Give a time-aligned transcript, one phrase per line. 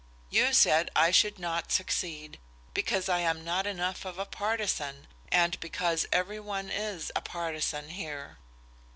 [0.31, 2.39] "You said I should not succeed
[2.73, 7.89] because I am not enough of a partisan, and because every one is a partisan
[7.89, 8.39] here."